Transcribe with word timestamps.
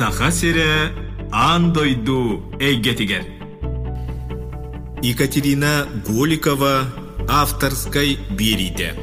саха 0.00 0.30
сире 0.32 0.92
аан 1.30 1.72
дойду 1.72 2.40
эйгетигер 2.58 3.24
Екатерина 5.02 5.72
Голикова 6.08 6.86
авторской 7.28 8.16
бериде. 8.38 8.94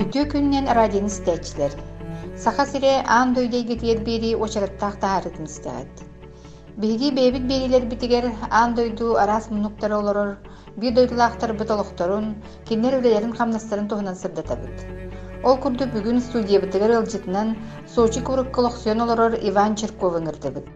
Үтө 0.00 0.24
күннен 0.32 0.72
радион 0.78 1.12
истәчләр. 1.12 1.76
Саха 2.40 2.64
сире 2.72 2.94
аан 3.04 3.34
дойдей 3.34 3.62
гетиер 3.62 4.00
бери 4.00 4.32
очараттах 4.32 4.96
таарытын 4.96 5.44
истәгәт. 5.44 6.06
Биги 6.78 7.12
бебит 7.12 7.44
берилер 7.52 7.84
битигер 7.84 8.32
аан 8.48 8.74
дойду 8.74 9.16
арас 9.16 9.50
мунуктар 9.50 9.92
олорор, 9.92 10.38
би 10.74 10.90
дойдулахтар 10.90 11.52
бытолохторун, 11.52 12.36
кинер 12.64 13.02
үлелерин 13.02 13.36
хамнастарын 13.36 13.88
туһунан 13.88 14.16
сырдатабыт. 14.16 15.11
Ол 15.42 15.56
күрдү 15.58 15.88
бүгүн 15.90 16.20
студия 16.22 16.60
битигер 16.62 16.92
ылжытынан 16.94 17.48
Сочи 17.90 18.20
курык 18.22 18.52
коллокцион 18.54 19.00
олорор 19.02 19.32
Иван 19.50 19.74
Черковын 19.74 20.28
ырдыбыт. 20.30 20.68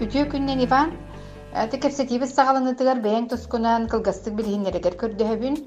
Үтө 0.00 0.22
күннен 0.32 0.62
Иван 0.64 0.94
Текепсетибіз 1.52 2.32
сағаланытыгар 2.38 3.02
бәйін 3.04 3.28
тұскунан 3.30 3.84
кылгастык 3.92 4.34
билхиннерегер 4.38 4.96
көрдөһөбүн, 5.02 5.58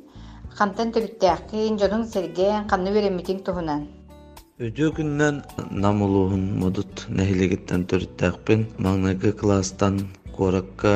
хантан 0.57 0.89
төлүттääхкин, 0.97 1.77
жонун 1.77 2.03
серген, 2.09 2.65
канны 2.67 2.91
беремитин 2.97 3.43
туһунан. 3.45 3.85
Өдө 4.57 4.89
күннен 4.97 5.43
намулуһун 5.69 6.43
модут 6.57 7.05
нәһилегиттен 7.13 7.85
төрүттääхпин. 7.93 8.65
Маңнагы 8.81 9.31
класстан 9.37 10.07
коракка 10.37 10.91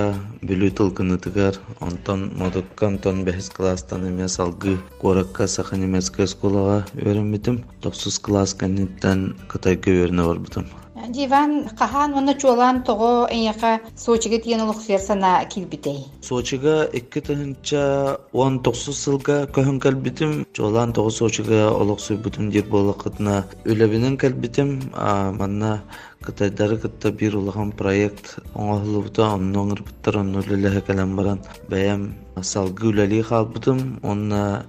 бүлү 0.45 0.69
тылкынытыгар, 0.77 1.57
онтон 1.87 2.27
модукка 2.37 2.87
онтон 2.91 3.23
бәхис 3.25 3.49
класстан 3.55 4.05
эмес 4.09 4.37
алгы 4.39 4.77
коракка 5.01 5.47
сахан 5.47 5.85
эмеске 5.87 6.27
сколага 6.27 6.85
өремитим. 6.95 7.63
9 7.81 8.21
класс 8.21 8.53
канниттен 8.53 9.33
кытайга 9.49 9.97
өрнө 10.05 10.27
барбытым. 10.29 10.69
Диван 11.09 11.69
кахан 11.69 12.11
мына 12.13 12.33
чуолан 12.35 12.83
того 12.83 13.27
эйяка 13.29 13.79
сочиге 13.95 14.39
тиен 14.39 14.61
улуксер 14.61 14.99
сана 14.99 15.43
килбитей. 15.45 16.05
Сочига 16.21 16.87
2 16.93 17.21
тыгынча 17.21 18.19
19 18.33 18.93
сылга 18.93 19.47
көһөн 19.47 19.79
кэлбитим. 19.79 20.45
Жолан 20.53 20.93
тогы 20.93 21.11
Сочига 21.11 21.71
олоксуй 21.71 22.17
бутум 22.17 22.51
дир 22.51 22.65
болакытына 22.65 23.45
үлебинен 23.65 24.17
кэлбитим. 24.17 24.91
Манна 24.93 25.83
кытайдары 26.21 26.77
кытта 26.77 27.11
бир 27.11 27.35
улахан 27.37 27.71
проект 27.71 28.37
оңоһулубута 28.53 29.33
онноңыр 29.35 29.81
буттар 29.81 30.21
оннулелеhe 30.21 30.81
кэлэн 30.81 31.15
баран 31.15 31.41
бэйэм 31.69 32.13
салгы 32.41 32.91
үлели 32.93 33.21
халбытым. 33.21 33.99
Онна 34.03 34.65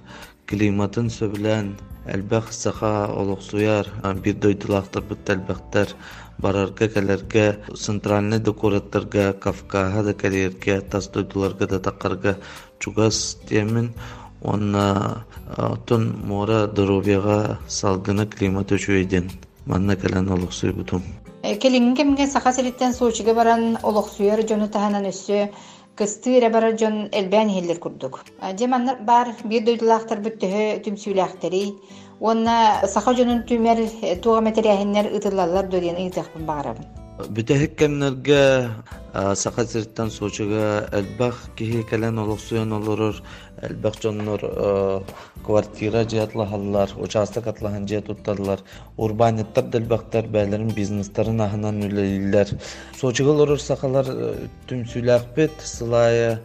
климатын 0.47 1.09
сөбүлэн 1.09 1.75
Әлбәх 2.03 2.51
саха 2.51 3.07
олоқсуяр 3.15 3.87
бир 4.23 4.35
дойдулақтар 4.43 5.05
бит 5.07 5.29
әлбәхтер 5.31 5.93
барарга 6.43 6.89
кәләргә 6.91 7.45
центральный 7.79 8.41
декораттарга 8.43 9.31
кавкаға 9.45 10.03
да 10.09 10.13
кәләргә 10.23 10.81
тас 10.91 11.07
дойдуларга 11.13 11.67
да 11.71 11.79
тақарга 11.79 12.35
чугас 12.79 13.37
темен 13.47 13.93
онна 14.43 15.25
тон 15.85 16.09
мора 16.27 16.67
здоровьяга 16.67 17.59
салгына 17.67 18.27
климат 18.27 18.75
өчөйден 18.75 19.31
манна 19.65 19.95
кәлән 19.95 20.27
олоқсуй 20.35 20.75
бутум 20.75 21.03
Келиңин 21.43 21.95
кемге 21.95 22.27
саха 22.27 22.53
селиттен 22.55 22.93
сочиге 22.93 23.33
баран 23.33 23.77
олоқсуяр 23.83 24.43
жону 24.47 24.67
таханан 24.67 25.07
өссө 25.09 25.49
кыстыыра 25.99 26.49
бара 26.49 26.71
жон 26.77 27.09
элбән 27.11 27.49
хиллер 27.53 27.79
курдук. 27.79 28.23
Жеманнар 28.59 28.97
бар 29.09 29.35
бир 29.43 29.63
дойдулақтар 29.67 30.23
бүттөһө 30.25 30.65
түмсүләхтери. 30.87 31.63
Онна 32.19 32.57
саха 32.87 33.13
жонун 33.13 33.43
түмер 33.49 33.85
туга 34.25 34.41
материахиннер 34.49 35.11
ытыллалар 35.19 35.69
дөрен 35.69 36.01
ыйтахпын 36.05 36.45
багарабын. 36.49 37.02
Бүтәһеккәннәргә 37.13 38.37
саха 39.37 39.63
сирттан 39.69 40.09
сочыга 40.09 40.87
әлбәх 40.97 41.43
киһи 41.59 41.83
кәлән 41.85 42.17
олоқсуян 42.23 42.73
олорор 42.73 43.19
әлбәх 43.67 43.99
жоннор 44.01 44.41
квартира 45.45 46.01
жиятлаһаллар, 46.09 46.95
участок 46.97 47.51
атлаһан 47.53 47.85
жия 47.87 48.01
тутталлар, 48.01 48.65
урбаниттар 48.97 49.69
дәлбәхтәр 49.75 50.31
бәләрен 50.33 50.73
бизнестарын 50.73 51.45
аһынан 51.45 51.83
үлелиләр. 51.85 52.57
Сочыга 52.97 53.35
олорор 53.37 53.61
сахалар 53.61 54.09
түмсүләх 54.65 55.29
бит 55.37 55.61
сылая 55.61 56.39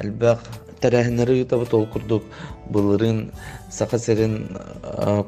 әлбәх 0.00 0.40
тәрәһеннәре 0.84 1.40
ютабы 1.40 1.66
тол 1.72 1.86
курдук 1.92 2.24
былырын 2.70 3.20
саха 3.72 3.98
серин 3.98 4.38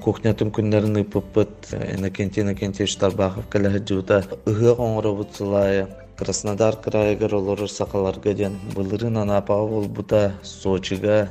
кухнятын 0.05 0.55
күннәрен 0.57 1.03
ыпыппыт 1.03 1.73
энакенти 1.97 2.45
энакенти 2.47 2.87
штарбахов 2.87 3.49
кәләһә 3.53 3.85
жута 3.89 4.25
ыһы 4.47 4.75
оңоробут 4.77 5.39
сылая 5.41 5.87
Краснодар 6.17 6.77
крайыгар 6.81 7.35
олорор 7.37 7.69
сақаларга 7.69 8.33
ден 8.33 8.55
былырын 8.73 9.19
анапаға 9.21 9.67
болбута 9.69 10.21
Сочига 10.43 11.27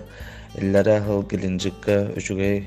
Илләре 0.60 1.00
хыл 1.08 1.24
Геленджикка 1.32 1.96
үчүгэй 2.22 2.60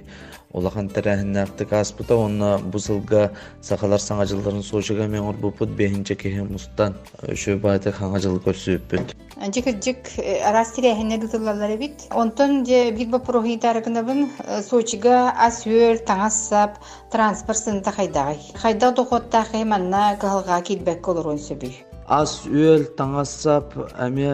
улахан 0.52 0.88
тәрәһиннәктик 0.88 1.72
аспыта 1.76 2.16
онна 2.16 2.56
бусылга 2.58 3.30
сақалар 3.62 4.00
саңа 4.00 4.26
жылдарын 4.30 4.62
Сочига 4.62 5.06
мен 5.06 5.28
орбупут 5.28 5.70
бехинче 5.80 6.14
кеһе 6.14 6.44
мустан 6.48 6.96
үшө 7.22 7.58
байтык 7.64 7.98
хаңа 8.00 8.20
жыл 8.24 8.38
көрсүппүт 8.46 9.16
Жик-жик 9.38 10.08
арас 10.50 10.72
тирәһенне 10.74 11.18
дутуллалар 11.22 11.76
бит. 11.78 12.08
Онтон 12.10 12.64
же 12.66 12.90
бит 12.90 13.12
бу 13.12 13.20
прохитарыгынабын 13.22 14.24
Сочига 14.66 15.28
асүр 15.46 16.02
таңассап 16.08 16.80
транспорт 17.12 17.62
сынта 17.62 17.92
хайдагай. 17.94 18.40
Хайда 18.58 18.90
дохотта 18.90 19.44
хайманна 19.52 20.16
галга 20.20 20.58
китбек 20.62 21.06
олорон 21.06 21.38
сөбүй. 21.38 21.76
Ас 22.08 22.46
үел 22.48 22.86
таңассап 22.96 23.74
әме 24.00 24.30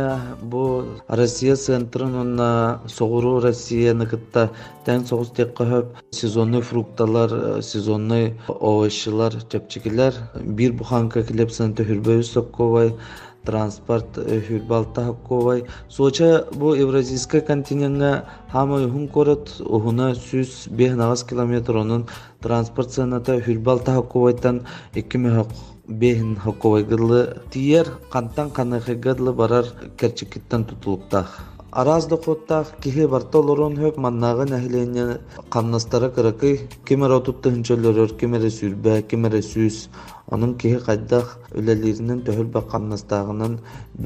бу 0.47 0.61
Россия 1.21 1.57
центрын 1.59 2.39
соғыру 2.87 3.33
Россия 3.43 3.97
ныкытта 3.99 4.45
тән 4.87 5.03
соғыз 5.09 5.33
тек 5.35 5.51
қахып 5.59 5.97
сезонный 6.15 6.63
фрукталар, 6.63 7.35
сезонный 7.67 8.37
овощылар, 8.47 9.41
чепчикилер 9.51 10.15
бир 10.39 10.79
буханка 10.79 11.25
килепсен 11.27 11.75
төхүрбөй 11.75 12.23
сокковай 12.23 12.95
транспорт 13.45 14.23
хүрбалта 14.23 15.09
хакковай 15.11 15.67
соча 15.89 16.47
бу 16.55 16.77
евразийский 16.79 17.41
континентга 17.41 18.25
хамы 18.53 18.89
хун 18.89 19.09
корот 19.09 19.51
ухуна 19.59 20.15
сүз 20.15 20.69
бех 20.71 20.95
нагас 20.95 21.25
километр 21.25 21.83
онун 21.83 22.07
транспорт 22.41 22.93
сыната 22.93 23.41
хүрбалта 23.43 23.99
хакковайтан 23.99 24.63
эки 24.95 25.17
мехак 25.17 25.49
бехин 25.89 26.37
хакковайгылы 26.37 27.43
тиер 27.51 27.89
кантан 28.11 28.51
каныхыгыдлы 28.51 29.33
барар 29.33 29.67
керчикиттен 29.99 30.65
тутулуктах. 30.65 31.41
Араз 31.71 32.07
доходтах 32.07 32.69
кихи 32.81 33.07
бартолорон 33.07 33.77
хөп 33.77 33.97
маннагы 33.97 34.45
нәһиленне 34.47 35.19
каннастара 35.51 36.09
кыракы 36.09 36.69
кимер 36.87 37.11
отутты 37.19 37.51
хинчөлөрөр 37.51 38.15
кимере 38.21 38.51
сүрбә 38.51 39.03
кимере 39.03 39.43
сүз 39.43 39.89
Onun 40.35 40.53
киһи 40.59 40.79
хайдах 40.87 41.27
үлелеринен 41.59 42.23
төһөл 42.27 42.49
бакканнастагынан 42.55 43.53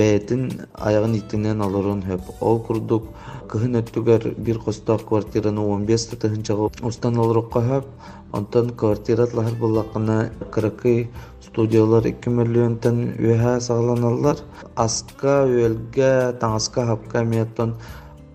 бәйтин 0.00 0.42
аягын 0.88 1.14
итинен 1.20 1.62
алырын 1.66 2.02
хөп. 2.08 2.26
Ол 2.48 2.58
курдук 2.66 3.06
кыһын 3.52 3.78
өттүгер 3.80 4.26
бир 4.48 4.58
костак 4.64 5.06
квартираны 5.08 5.64
15 5.70 6.18
тыһынчагы 6.24 6.68
устан 6.90 7.16
алырыкка 7.22 7.62
хөп. 7.68 7.86
Онтон 8.32 8.74
квартиратлар 8.82 9.54
буллакына 9.62 10.18
кыракы 10.52 11.08
студиялар 11.46 12.04
2 12.10 12.34
миллионтан 12.40 13.00
үһә 13.16 13.54
сагланалар. 13.68 14.44
Аска 14.76 15.38
үлгә 15.48 16.12
таңаска 16.44 16.84
хапка 16.92 17.24
меттон 17.24 17.74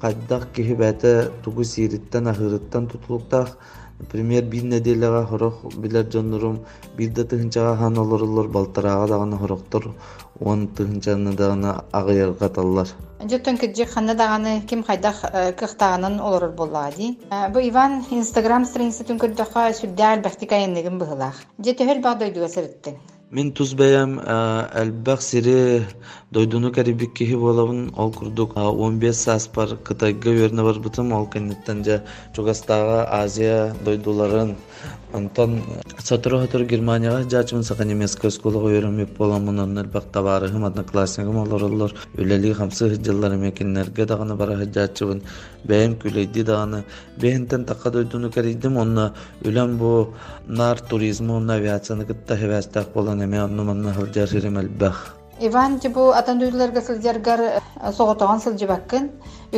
кайдах 0.01 0.49
киһи 0.55 0.73
бәте 0.81 1.13
тугу 1.43 1.63
сириттен 1.63 2.27
ахырыттан 2.27 2.87
тутулуктах 2.87 3.57
Например, 4.03 4.43
бир 4.43 4.63
неделяга 4.63 5.25
хорох 5.25 5.63
билер 5.77 6.05
жоннорум 6.11 6.59
бир 6.97 7.09
да 7.09 7.23
тыгынчага 7.23 7.77
хан 7.77 7.97
олорулар 7.97 8.47
балтарага 8.47 9.07
дагана 9.07 9.37
хороктор 9.37 9.93
он 10.39 10.67
тыгынчаны 10.67 11.33
дагана 11.33 11.85
агыярга 11.91 12.49
таллар. 12.49 12.87
Жоттон 13.23 13.57
киджи 13.57 13.85
ханна 13.85 14.13
даганы 14.13 14.61
ким 14.69 14.83
хайдах 14.83 15.23
кыхтаганын 15.57 16.19
олорор 16.19 16.51
боллага 16.51 16.91
ди. 16.97 17.17
Бу 17.53 17.59
Иван 17.59 18.03
Инстаграм 18.11 18.65
страница 18.65 19.07
түн 19.07 19.23
көрдөкка 19.23 19.71
сүддәл 19.79 20.21
бахтика 20.21 20.59
янныгын 20.59 20.99
быгылах. 20.99 21.39
Же 21.63 21.73
төхөл 21.73 22.01
багдойдуга 22.03 22.49
Мин 23.33 23.47
тус 23.57 23.71
бәям 23.73 24.11
әлбәк 24.79 25.23
сире 25.25 25.53
дойдуну 26.37 26.69
кәрибик 26.75 27.15
киһи 27.19 27.39
болабын 27.43 27.79
ол 28.03 28.11
курдук. 28.17 28.51
15 28.57 29.17
саас 29.19 29.47
бар 29.55 29.73
кытайга 29.87 30.35
үөрнө 30.37 30.65
барбытым 30.67 31.09
ол 31.17 31.25
кеннеттен 31.35 31.81
чугастаага 32.35 32.99
азия 33.21 33.55
дойдуларын. 33.87 34.53
Онтон 35.13 35.61
сотура 35.99 36.39
хотур 36.41 36.63
германияга 36.65 37.23
жаачымын 37.29 37.63
сака 37.63 37.85
немецкая 37.85 38.31
школага 38.31 38.71
үйрөнмөк 38.71 39.17
боламын 39.17 39.59
онун 39.63 39.83
элбак 39.83 40.05
табаарыхым 40.11 40.65
одноклассникым 40.65 41.37
олороллор. 41.37 41.93
Үлели 42.17 42.53
хамсы 42.53 42.95
жыллар 42.95 43.35
эмекиннерге 43.35 44.05
дагана 44.05 44.35
бара 44.35 44.55
күлейди 45.95 46.43
даганы 46.43 46.83
бэхинтен 47.17 47.65
такка 47.65 47.91
дойдуну 47.91 48.31
кэрийдим 48.31 48.77
онна 48.77 49.13
онна 51.37 51.53
авиацияны 51.55 52.05
Иван 55.43 55.73
жибу 55.83 56.03
атын 56.15 56.37
дүйдүлөргө 56.39 56.81
сылжаргар 56.87 57.41
соготогон 57.97 58.39
сылжыбаккын 58.39 59.09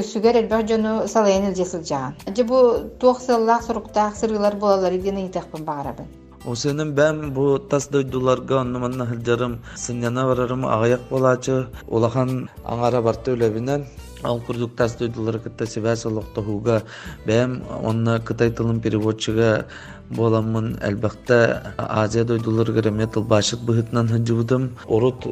өссүгер 0.02 0.40
элбэх 0.40 0.64
жону 0.72 0.94
салайын 1.14 1.52
илже 1.52 1.68
сылжаган. 1.70 2.16
Жибу 2.38 2.62
туох 3.00 3.20
сыллаах 3.22 3.62
суруктаах 3.68 4.16
сырыылар 4.18 4.56
болалар 4.64 4.96
идиен 4.98 5.20
ыйтакпын 5.22 5.68
багарабын. 5.68 6.08
Осенин 6.46 6.96
бәм 6.98 7.22
бу 7.38 7.60
тас 7.70 7.88
дойдуларга 7.94 8.62
онну 8.64 8.80
манна 8.80 9.06
хылжарым 9.12 9.60
сыньяна 9.76 10.26
барарым 10.26 10.66
агаяк 10.66 11.06
болачы 11.12 11.68
улахан 11.88 12.50
аңара 12.64 13.02
барты 13.06 13.34
үлебинен 13.38 13.86
ал 14.24 14.42
курдук 14.42 14.76
тас 14.76 14.96
дойдулар 15.00 15.40
кытта 15.40 15.66
себәс 15.66 16.06
олоқтохуга 16.10 16.82
бәм 17.26 17.62
онна 17.84 18.20
кытай 18.20 18.52
тылын 18.52 18.80
переводчыга 18.82 19.66
боламмын 20.10 20.78
әлбәхтә 20.82 21.38
Азия 21.78 22.24
дойдулар 22.24 22.72
гереме 22.72 23.08
тылбашык 23.08 23.60
быһытнан 23.66 24.08
хыжыбыдым. 24.08 24.70
Орут 24.88 25.26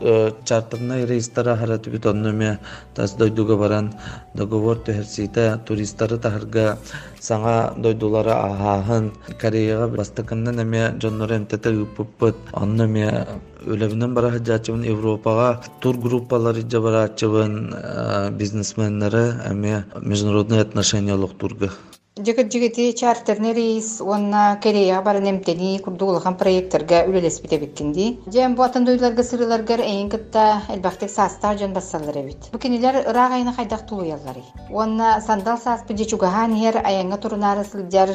чартерна 0.46 1.06
рейстара 1.06 1.56
хараты 1.58 1.90
бит 1.90 2.06
оннуме 2.06 2.60
тас 2.96 3.14
дойдуга 3.14 3.58
баран 3.58 3.94
договор 4.34 4.78
төһәрсите 4.78 5.64
туристтары 5.66 6.18
тахырга 6.18 6.78
саңа 7.22 7.74
дойдулары 7.78 8.32
аһаһын 8.32 9.12
Кореяга 9.40 9.88
бастыкыннан 9.88 10.60
эме 10.60 10.96
жоннор 11.02 11.32
эмтете 11.32 11.70
ыппыппыт. 11.70 12.36
Оннуме 12.54 13.28
өлебинен 13.66 14.14
бара 14.14 14.32
хаджачыбын 14.32 14.84
Европага 14.84 15.62
тур 15.82 15.98
группалары 15.98 16.62
жа 16.70 16.82
барачыбын 16.82 18.38
бизнесменнері 18.38 19.26
эме 19.52 19.86
международные 20.02 20.62
отношения 20.62 21.18
турга. 21.40 21.70
Жигит 22.16 22.54
жигити 22.54 22.94
чартерный 22.94 23.54
рейс, 23.54 24.00
онна 24.00 24.60
Корея 24.62 25.02
барын 25.02 25.30
эмтени 25.32 25.80
курдугулахан 25.80 26.38
проекттерге 26.38 27.08
үлелеспите 27.08 27.58
биккинди. 27.58 28.20
Жем 28.28 28.54
бу 28.54 28.62
атын 28.62 28.86
дойдуларга 28.86 29.24
сырыларгар 29.24 29.82
эйин 29.82 30.12
кытта 30.12 30.62
элбахтек 30.70 31.10
саста 31.10 31.58
жон 31.58 31.74
бассалар 31.74 32.16
эбит. 32.22 32.52
Бу 32.52 32.60
кинилер 32.60 33.02
ырак 33.10 33.32
айына 33.32 33.54
хайдак 33.54 33.88
тулуяллары. 33.90 34.44
Онна 34.70 35.22
сандал 35.26 35.58
саас 35.58 35.82
пиджи 35.88 36.06
чугахан 36.06 36.56
хер 36.56 36.78
аянга 36.86 37.18
турунары 37.18 37.64
сылжар 37.64 38.10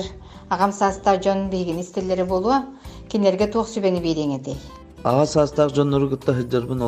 агам 0.48 0.72
саста 0.72 1.20
жон 1.20 1.50
бейгин 1.50 1.80
истеллери 1.80 2.22
болу, 2.22 2.54
кинерге 3.08 3.48
туох 3.48 3.66
сүбени 3.66 3.98
бейдеңеди. 3.98 4.54
Ага 5.04 5.26
састак 5.26 5.70
жоннору 5.74 6.08
гытта 6.08 6.32
хыджарбын 6.34 6.82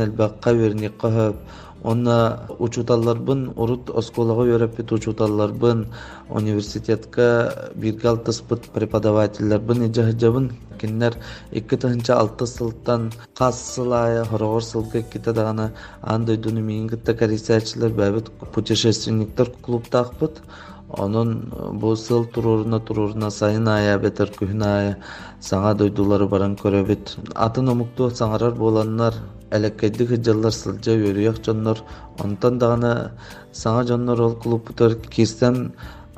элбакка 0.00 0.52
верник 0.52 0.96
каһып 0.98 1.36
онна 1.82 2.48
учуталларбын 2.58 3.52
урут 3.56 3.90
осколага 3.90 4.46
үйрөппит 4.46 4.92
учуталларбын 4.92 5.86
университетка 6.30 7.70
бирге 7.74 8.08
алтыспыт 8.08 8.70
преподавательлербын 8.74 9.86
ижахыжабын 9.88 10.50
киннер 10.80 11.16
икки 11.52 11.76
тыһынча 11.76 12.18
алты 12.18 12.46
сылтан 12.46 13.12
хас 13.38 13.60
сылая 13.74 14.24
хорогор 14.24 14.62
сылга 14.62 14.98
икките 15.00 15.32
дагана 15.32 15.72
ан 16.02 16.24
дойдуну 16.24 16.60
миин 16.60 16.86
гытта 16.86 17.14
коррекциячилер 17.14 17.90
бэбит 17.90 18.30
путешественниктер 18.54 19.52
клубтаахпыт 19.62 20.42
онун 20.88 21.52
бу 21.72 21.96
сыл 21.96 22.24
туруруна 22.24 22.80
туруруна 22.80 23.30
сайын 23.30 23.68
ая 23.68 23.98
бетер 23.98 24.30
күһүн 24.38 24.62
ая 24.64 24.96
саңа 25.40 25.74
дойдулары 25.74 26.28
баран 26.28 26.54
көрөбүт. 26.56 27.16
Атын 27.34 27.68
омуктуу 27.68 28.10
саңарар 28.10 28.54
боланнар. 28.54 29.14
Элеккейди 29.50 30.06
хыджаллар 30.06 30.52
сылжа 30.52 30.96
үөрүяк 30.96 31.42
дьоннор. 31.44 31.82
Онтон 32.18 32.58
дагана 32.58 33.12
саңа 33.52 33.84
дьоннор 33.84 34.20
ол 34.20 34.34
клубтар 34.34 34.94
кирсен 35.10 35.72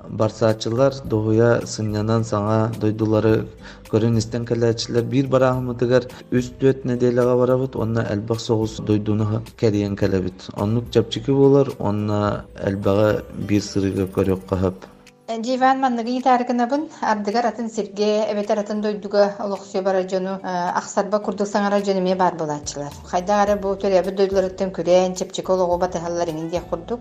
барсаачылар 0.09 0.95
дохуя 1.05 1.61
сыннянан 1.67 2.25
саңа 2.25 2.73
дойдулары 2.81 3.47
көрөн 3.91 4.19
истен 4.19 4.47
келечилер 4.49 5.05
бир 5.05 5.29
бараахмытыгар 5.35 6.09
үс 6.33 6.51
дүөт 6.61 6.85
неделяга 6.89 7.37
барабыт 7.37 7.77
онна 7.77 8.07
элбах 8.13 8.41
согус 8.41 8.79
дойдуну 8.81 9.43
кериен 9.61 9.97
келебит 9.97 10.49
оннук 10.55 10.93
жапчыки 10.95 11.31
болар 11.31 11.73
онна 11.79 12.45
элбага 12.57 13.23
бир 13.49 13.63
сырыга 13.63 14.09
көрөк 14.15 14.47
кахап 14.49 14.87
Диван 15.29 15.81
манныгы 15.81 16.23
тарыкынабын 16.25 16.89
ардыгар 17.03 17.45
атын 17.47 17.69
сирге 17.69 18.25
эбетер 18.33 18.59
атын 18.59 18.81
дойдуга 18.81 19.35
олоксуя 19.39 19.83
бара 19.83 20.01
жону 20.09 20.39
ахсарба 20.43 21.19
курдук 21.21 21.47
саңара 21.47 21.83
жөнүме 21.85 22.15
бар 22.17 22.33
булачылар. 22.41 22.95
Хайдагары 23.05 23.59
бу 23.61 23.75
төрөбү 23.77 24.15
дойдуларыттан 24.17 24.73
күрен 24.73 25.17
чепчек 25.21 25.51
олого 25.51 25.77
батахаллар 25.77 26.31
иңинде 26.33 26.63
курдук. 26.71 27.01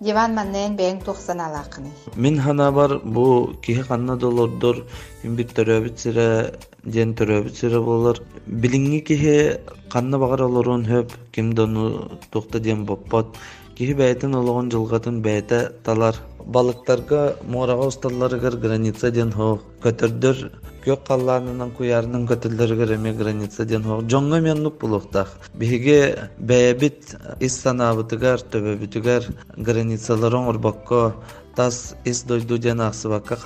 Диван 0.00 0.32
маннен 0.34 0.76
бэйин 0.76 1.02
тухсан 1.04 1.40
алакыны. 1.40 1.90
Мин 2.16 2.40
хана 2.40 2.72
бар 2.72 2.96
бу 3.04 3.52
киһи 3.60 3.82
ханна 3.82 4.16
долордор 4.16 4.86
бир 5.22 5.46
төрөбүт 5.46 5.98
сире 5.98 6.54
ден 6.82 7.12
төрөбүт 7.12 7.60
сире 7.60 7.80
болор. 7.80 8.22
Билиңи 8.46 9.02
киһи 9.04 9.60
канна 9.92 10.16
багар 10.18 10.46
олорун 10.48 10.86
хөп 10.86 11.12
ким 11.30 11.52
дону 11.52 12.08
тухта 12.30 12.58
ден 12.58 12.86
боппот. 12.86 13.36
Киһи 13.76 13.92
бәйтен 13.92 14.34
ологон 14.34 14.70
жылгатын 14.72 15.20
бәйте 15.20 15.72
талар 15.84 16.16
балыктарга 16.46 17.36
морага 17.42 17.88
усталларыгар 17.90 18.56
граница 18.56 19.10
ден 19.10 19.32
хо 19.32 19.58
көтөрдөр 19.82 20.50
көк 20.86 21.02
каллаанынан 21.08 21.72
куярынан 21.74 22.26
көтөллөргөр 22.30 22.94
эме 22.94 23.12
граница 23.18 23.64
ден 23.66 23.82
хо 23.82 23.98
жоңго 24.06 24.38
меннук 24.40 24.78
булуктах. 24.80 25.32
Биге 25.54 26.30
бэбит 26.38 27.16
ис 27.40 27.58
санаабытыгар 27.62 28.44
төбөбүтүгар 28.52 29.26
границаларын 29.56 30.46
орбокко 30.52 31.16
тас 31.56 31.94
ис 32.04 32.22
дойду 32.22 32.58
ден 32.58 32.80
аксыбакка 32.80 33.36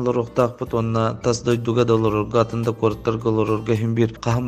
олоруктаакпыт 0.00 0.74
онна 0.74 1.18
тас 1.22 1.42
дойдуга 1.42 1.84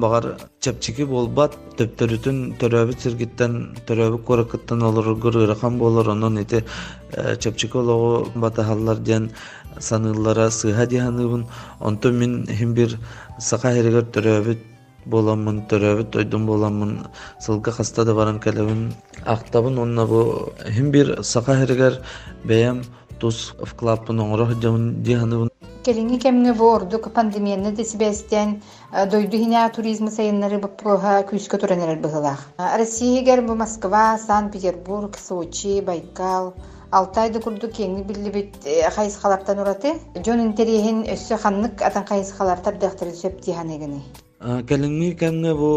багар 0.01 0.25
чепчики 0.61 1.05
болбат 1.05 1.57
төптөрүтүн 1.79 2.57
төрөбүт 2.61 2.99
сиргиттен 3.05 3.77
төрөбү 3.87 4.19
коракыттан 4.27 4.83
олорорго 4.83 5.29
ырахан 5.45 5.79
болор 5.79 6.11
онон 6.11 6.39
ити 6.39 6.65
чепчики 7.39 7.77
ологу 7.77 8.31
батахаллар 8.35 8.97
ден 8.97 9.31
саныыллара 9.79 10.51
сыыха 10.51 10.87
дианыбын 10.87 11.47
онто 11.81 12.11
мин 12.11 12.47
хим 12.47 12.75
бир 12.75 12.99
сака 13.39 13.71
төрөбүт 14.15 14.72
боламмын 15.07 15.63
төрөбүт 15.71 16.17
ойдун 16.17 16.47
боламмын 16.47 16.93
сылга 17.41 17.73
хаста 17.73 18.05
да 18.05 18.15
баран 18.15 18.41
келебин 18.41 18.93
актабын 19.25 19.79
онна 19.79 20.07
бу 20.07 20.53
хим 20.77 20.91
бир 20.91 21.23
сака 21.23 21.57
херигер 21.61 22.01
бэйэм 22.45 22.83
тус 23.21 23.55
вклаппын 23.71 24.21
оҥорох 24.21 24.55
дианыбын 24.61 25.49
Келинги 25.85 26.19
кемге 26.19 26.53
бу 26.55 26.67
ордук 26.75 27.13
пандемияны 27.13 27.73
десибестен 27.73 28.63
дойду 29.11 29.37
хиня 29.37 29.69
туризм 29.75 30.11
сайыннары 30.17 30.61
бапроха 30.63 31.15
күскө 31.31 31.59
туранер 31.59 31.99
быһылах. 32.05 32.45
Россиягер 32.59 33.43
бу 33.43 33.57
Москва, 33.57 34.17
Санкт-Петербург, 34.27 35.19
Сочи, 35.19 35.81
Байкал, 35.81 36.55
Алтайды 36.93 37.41
курду 37.41 37.69
кеңни 37.69 38.03
биллибит 38.05 38.55
хайыс 38.95 39.17
халартан 39.17 39.59
ураты. 39.59 39.95
Жон 40.15 40.43
интериехин 40.47 41.03
өссө 41.03 41.39
ханнык 41.41 41.83
атан 41.83 42.05
хайыс 42.07 42.31
халартар 42.37 42.77
дактыры 42.79 43.11
сөп 43.17 43.41
тиханегени. 43.41 44.05
Кэлинги 44.43 45.15
кэмге 45.15 45.55
бу 45.55 45.71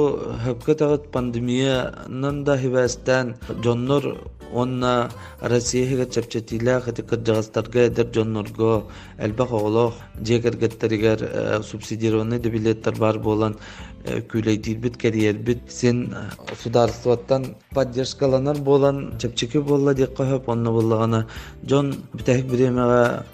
хөпкө 0.43 0.73
тагыт 0.73 1.11
пандемиянан 1.13 2.43
да 2.43 2.57
хибэстэн 2.57 3.35
жоннор 3.63 4.17
онна 4.51 5.11
Россияга 5.39 6.05
чепчетиле 6.09 6.79
хати 6.81 7.03
кыржагастарга 7.03 7.85
эдер 7.87 8.07
жоннорго 8.13 8.89
элбах 9.19 9.51
оголох 9.51 9.93
жегергеттеригер 10.19 11.61
субсидированный 11.63 12.39
билеттер 12.39 12.95
бар 12.97 13.19
болан 13.19 13.55
күлейдирбит 14.03 14.97
кериербит 14.97 15.71
сен 15.71 16.15
сударствоттан 16.63 17.55
поддержкаланар 17.69 18.57
болан 18.57 19.19
чепчеки 19.19 19.57
болла 19.57 19.93
деп 19.93 20.15
койоп 20.17 20.49
онно 20.49 20.71
боллагана 20.71 21.27
жон 21.63 21.95
битехик 22.13 22.45
биремеге 22.45 23.25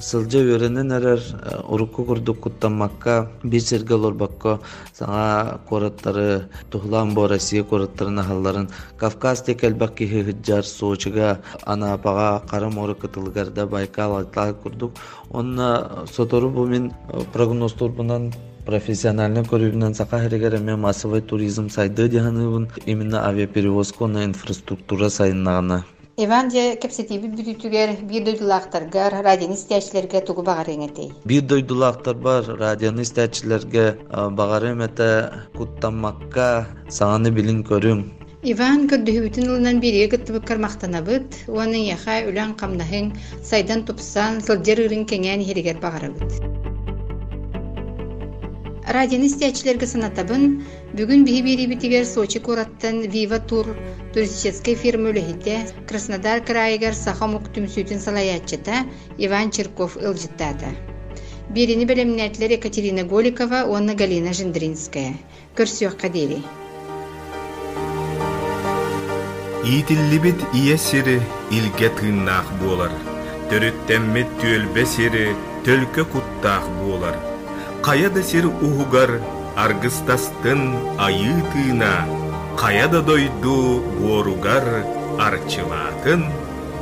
сылжа 0.00 0.38
өренен 0.38 0.92
эрер 0.92 1.20
урукку 1.68 2.04
курдук 2.04 2.40
куттаммакка 2.40 3.30
бир 3.42 3.60
серге 3.60 3.94
олорбакко 3.94 4.60
саҥа 4.92 5.58
куораттары 5.68 6.48
тухулаан 6.70 7.14
бо 7.14 7.26
россия 7.28 7.64
куораттарын 7.64 8.18
ахалларын 8.18 8.68
кавказ 8.98 9.42
тек 9.42 9.64
элбак 9.64 9.94
киһи 9.94 10.22
хыджар 10.24 10.64
сочига 10.64 11.38
анаапага 11.64 12.42
кара 12.50 12.68
моору 12.68 12.94
кытылгарда 12.94 13.66
байкал 13.66 14.16
атлаа 14.16 14.52
курдук. 14.52 14.92
Онна 15.30 16.06
сотору 16.12 16.50
бу 16.50 16.66
мен 16.66 16.92
прогносторбунан 17.32 18.32
профессиональный 18.66 19.42
көрүүбүнөн 19.42 19.94
сака 19.94 20.20
херегер 20.20 20.56
эме 20.56 20.76
массовый 20.76 21.22
туризм 21.22 21.68
сайды 21.70 22.08
дианыбын 22.08 22.68
именно 22.84 23.26
авиаперевозканы 23.28 24.24
инфраструктура 24.24 25.08
сайыннагана 25.08 25.84
Иван 26.16 26.48
же 26.48 26.62
кепсетиби 26.80 27.28
бүтүтүгер 27.28 27.90
бир 28.08 28.22
дойдулаактаргар 28.24 29.12
радионы 29.20 29.52
истечилерге 29.52 30.22
тугу 30.24 30.40
багар 30.42 30.70
эңетей. 30.72 31.10
бир 31.26 31.42
дойдулаактар 31.42 32.14
бар 32.14 32.46
радионы 32.60 33.02
истечилерге 33.02 33.98
багары 34.38 34.70
эмете 34.72 35.08
куттаммакка 35.58 36.68
сааны 36.88 37.28
билин 37.30 37.60
көрүң 37.68 38.00
Иван 38.48 38.88
көрдөһүбүтүн 38.88 39.44
ылынан 39.50 39.82
бириге 39.84 40.16
гыттыбык 40.16 40.46
кармактанабыт, 40.48 41.36
уаны 41.48 41.84
яха 41.84 42.22
үлән 42.30 42.56
камнаһың, 42.56 43.12
сайдан 43.44 43.84
тупсан, 43.84 44.40
сылжыр 44.40 44.86
ырын 44.86 45.04
кеңән 45.04 45.44
херигер 45.44 45.76
багарабыт. 45.84 46.32
Радионы 48.88 49.26
истечилерге 49.26 49.86
санатабын, 49.90 50.62
бүгүн 50.96 51.26
биһи 51.26 51.42
бирибитигер 51.44 52.04
Сочи 52.06 52.38
кураттан 52.40 53.02
Вива 53.12 53.38
Тур 53.38 53.66
туристический 54.14 54.74
фирма 54.74 55.10
үлэһите 55.12 55.84
Краснодар 55.88 56.40
крайыгар 56.40 56.94
сахамук 56.96 57.50
түмсүтүн 57.52 58.00
салаяччыта 58.00 58.86
Иван 59.18 59.50
Черков 59.50 59.98
ылжыттата. 60.00 60.72
Бирини 61.52 61.84
белемнәтләр 61.84 62.56
Екатерина 62.56 63.04
Голикова, 63.04 63.66
уонна 63.68 63.94
Галина 63.94 64.32
Жиндринская. 64.32 65.12
Көрсөк 65.54 66.00
кадери. 66.00 66.40
Иитиллибит 69.68 70.40
ие 70.54 70.78
сири 70.78 71.20
илге 71.50 71.92
тыыннаах 72.00 72.48
буолар. 72.62 72.92
Төрүттэммит 73.50 74.32
түөлбе 74.40 74.86
сири 74.86 75.28
төлкө 75.68 76.08
куттаах 76.08 76.64
буолар. 76.80 77.20
Кая 77.82 78.08
да 78.08 78.22
сир 78.22 78.46
аргыстастын 79.64 80.60
айыы 81.06 81.40
тыына, 81.52 81.94
кая 82.60 82.86
да 82.92 83.00
дойду 83.08 83.80
буоругар 83.98 84.66
арчылаатын 85.26 86.22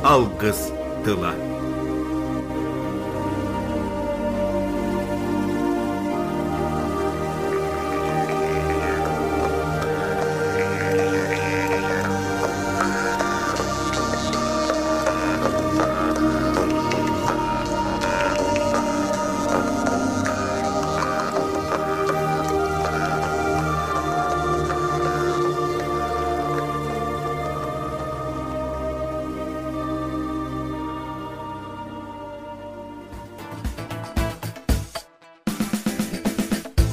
алгыс 0.03 0.61
тыла. 1.03 1.33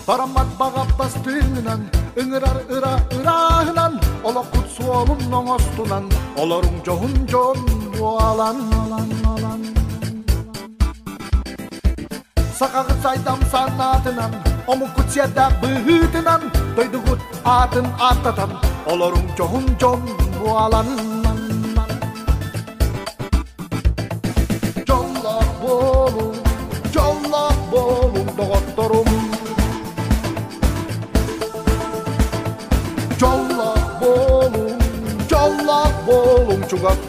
Barammat 0.09 0.47
bagabbas 0.61 1.15
püngünen 1.25 1.81
Üngürar 2.17 2.57
ıra 2.71 2.99
ırahınan 3.21 4.01
Ola 4.25 4.43
kutsu 4.51 4.91
olum 4.93 5.19
non 5.31 5.47
ostunan 5.47 6.05
Olorun 6.37 6.83
cohun 6.85 7.27
con 7.31 7.57
bu 7.99 8.19
alan 8.19 8.57
alan. 8.57 9.09
Alan 9.27 9.61
Sakağı 12.55 12.87
saydam 13.03 13.39
sanatınan 13.53 14.31
Omu 14.67 14.87
kutsiyada 14.97 15.51
bıhıtınan 15.63 16.41
Doydugut 16.77 17.21
atın 17.45 17.87
atlatan 18.01 18.51
Olorun 18.87 19.27
cohun 19.39 19.67
con 19.81 20.01
bu 20.45 20.59
alan 20.59 20.87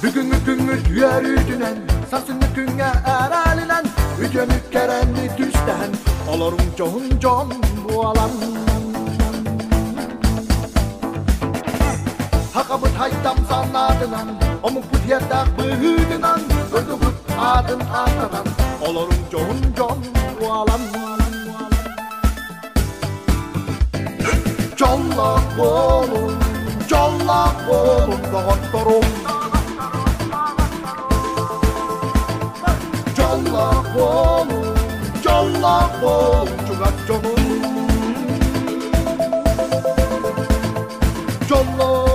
Bugün 0.04 0.26
mükümmüz 0.26 0.98
yer 0.98 1.22
yüzünen 1.22 1.78
Sarsın 2.12 2.36
mükünge 2.36 2.84
erelilen 3.06 3.86
Yüce 4.22 4.46
mükerremli 4.46 5.38
düşten 5.38 5.90
Alarım 6.30 6.58
can 6.78 7.20
can 7.20 7.50
bu 7.90 8.08
alan. 8.08 8.32
Hakabıt 12.54 12.96
haytam 12.98 13.38
zannadınan 13.50 14.28
Omuk 14.64 14.84
bu 14.94 15.10
yerdak 15.10 15.48
bühüdünan 15.58 16.42
Ödübüt 16.74 17.16
adın 17.40 17.80
atadan. 17.80 18.46
Olurum 18.82 19.16
johun 19.32 19.76
johun 19.78 20.04
Ualan 20.42 20.80
ualan 20.96 21.34
ualan 21.48 21.72
Çollak 24.76 25.60
olun 25.60 26.34
Çollak 26.90 27.70
olun 27.70 28.22
Doktorum 28.34 29.06
Çollak 33.18 33.98
olun 33.98 34.78
Çollak 35.24 36.04
olun 36.04 36.50
Çugat 36.68 36.94
johun 37.08 37.44
Çollak 41.50 42.13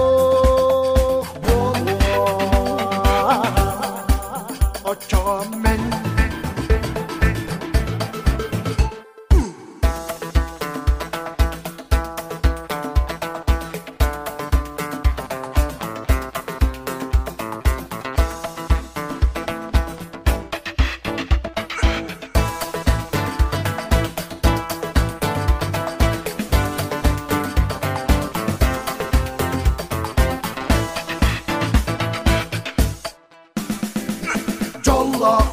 torment. 5.06 6.17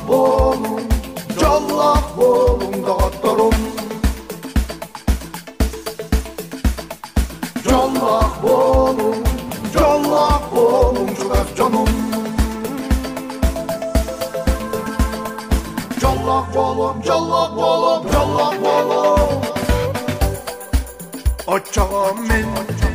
bolum, 0.07 0.81
callah 1.39 2.17
bolum 2.17 2.85
dağıtlarım. 2.87 3.53
Callah 7.69 8.43
bolum, 8.43 9.23
callah 9.73 10.41
bolum 10.55 11.09
şu 11.17 11.33
efcanım. 11.33 11.89
Callah 16.01 16.55
bolum, 16.55 17.01
callah 17.01 17.55
bolum, 17.55 18.11
callah 18.11 18.53
bolum. 18.61 19.41
Açam 21.47 21.89
men, 22.27 22.45
açam. 22.51 22.94